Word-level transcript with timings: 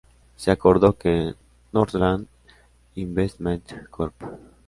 Se 0.35 0.49
acordó 0.49 0.97
que 0.97 1.35
Northland 1.71 2.25
Investment 2.95 3.87
Corp. 3.91 4.15